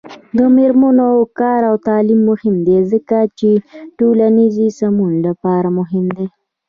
د 0.37 0.39
میرمنو 0.55 1.09
کار 1.39 1.61
او 1.69 1.75
تعلیم 1.87 2.21
مهم 2.29 2.55
دی 2.67 2.77
ځکه 2.91 3.17
چې 3.39 3.49
ټولنې 3.97 4.47
سمون 4.79 5.11
لپاره 5.27 5.67
مهم 5.79 6.05
دی. 6.17 6.25